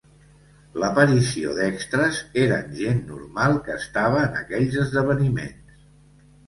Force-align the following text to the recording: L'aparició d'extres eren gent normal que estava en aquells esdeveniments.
L'aparició 0.83 1.51
d'extres 1.59 2.23
eren 2.47 2.73
gent 2.81 3.05
normal 3.13 3.61
que 3.69 3.77
estava 3.85 4.27
en 4.27 4.43
aquells 4.45 4.81
esdeveniments. 4.87 5.83